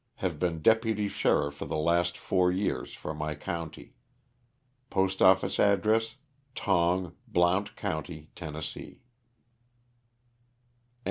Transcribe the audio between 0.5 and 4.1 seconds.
deputy sheriff for the last four years for my county.